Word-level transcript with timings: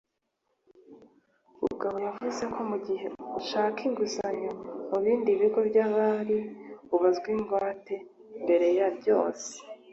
Bugabo 1.61 1.97
yavuze 2.07 2.43
ko 2.53 2.59
mu 2.69 2.77
gihe 2.87 3.05
ushaka 3.39 3.79
inguzanyo 3.87 4.51
mu 4.89 4.97
bindi 5.03 5.31
bigo 5.39 5.59
by’imari 5.69 6.37
abazwa 6.93 7.27
ingwate 7.35 7.95
mbere 8.43 8.67
ya 8.77 8.87
byose 8.97 9.49